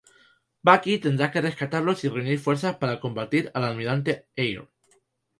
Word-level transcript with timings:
Bucky 0.67 0.93
tendrá 0.99 1.27
que 1.31 1.41
rescatarlos 1.43 2.03
y 2.03 2.09
reunir 2.09 2.39
fuerzas 2.39 2.75
para 2.77 2.99
combatir 2.99 3.51
al 3.53 3.65
Almirante 3.65 4.25
Air. 4.35 4.67